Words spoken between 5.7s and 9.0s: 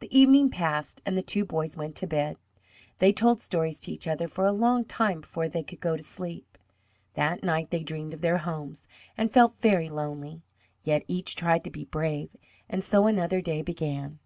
go to sleep. That night they dreamed of their homes,